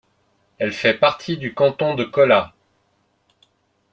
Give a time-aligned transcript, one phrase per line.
[0.57, 2.53] Elle fait partie du canton de Kola.